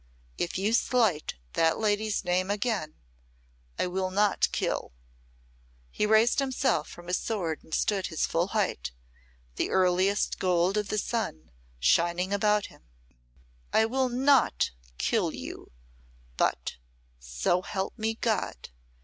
[0.39, 2.95] If you slight that lady's name again
[3.77, 4.93] I will not kill"
[5.91, 8.93] he raised himself from his sword and stood his full height,
[9.57, 12.81] the earliest gold of the sun shining about him
[13.71, 15.71] "I will not kill you,
[16.35, 16.77] but
[17.19, 18.69] so help me God!